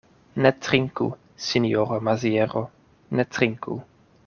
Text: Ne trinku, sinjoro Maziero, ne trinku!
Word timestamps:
Ne 0.43 0.51
trinku, 0.67 1.05
sinjoro 1.49 1.99
Maziero, 2.07 2.65
ne 3.11 3.23
trinku! 3.23 3.79